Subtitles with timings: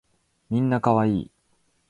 [0.49, 1.31] みんな可愛い